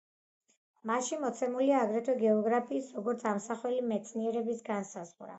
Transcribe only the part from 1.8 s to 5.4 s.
აგრეთვე გეოგრაფიის, როგორც ამხსნელი მეცნიერების, განსაზღვრა.